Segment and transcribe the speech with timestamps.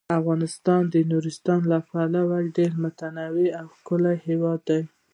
[0.19, 4.81] افغانستان د نورستان له پلوه یو ډیر متنوع او ښکلی هیواد دی.